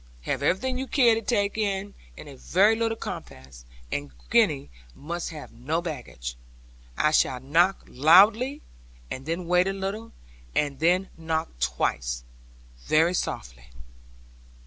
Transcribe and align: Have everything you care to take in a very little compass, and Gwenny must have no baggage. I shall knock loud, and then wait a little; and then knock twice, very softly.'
Have 0.21 0.41
everything 0.41 0.79
you 0.79 0.87
care 0.87 1.13
to 1.13 1.21
take 1.21 1.59
in 1.59 1.93
a 2.17 2.33
very 2.33 2.75
little 2.75 2.97
compass, 2.97 3.65
and 3.91 4.09
Gwenny 4.31 4.71
must 4.95 5.29
have 5.29 5.51
no 5.51 5.79
baggage. 5.79 6.37
I 6.97 7.11
shall 7.11 7.39
knock 7.39 7.83
loud, 7.85 8.35
and 9.11 9.27
then 9.27 9.45
wait 9.45 9.67
a 9.67 9.73
little; 9.73 10.11
and 10.55 10.79
then 10.79 11.11
knock 11.19 11.49
twice, 11.59 12.23
very 12.87 13.13
softly.' 13.13 13.69